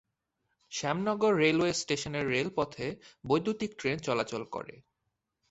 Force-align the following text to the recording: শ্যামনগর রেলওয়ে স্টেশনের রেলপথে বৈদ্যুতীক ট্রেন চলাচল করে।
শ্যামনগর 0.71 1.33
রেলওয়ে 1.35 1.73
স্টেশনের 1.73 2.25
রেলপথে 2.27 2.87
বৈদ্যুতীক 3.25 3.71
ট্রেন 3.77 3.97
চলাচল 3.99 4.43
করে। 4.45 4.75